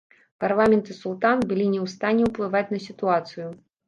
[0.43, 3.47] Парламент і султан былі не ў стане ўплываць на сітуацыю.